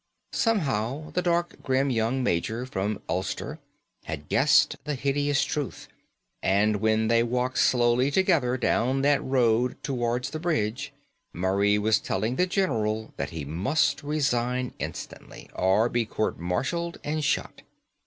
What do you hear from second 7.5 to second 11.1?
slowly together down that road towards the bridge